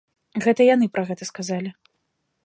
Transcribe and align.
Гэта 0.45 0.65
яны 0.67 0.87
пра 0.95 1.03
гэта 1.09 1.27
сказалі. 1.31 1.69